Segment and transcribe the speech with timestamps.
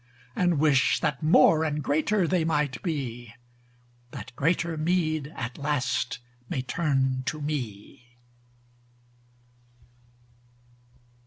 [0.35, 3.35] And wish that more and greater they might be,
[4.09, 6.17] That greater meede at last
[6.49, 8.17] may turn to me.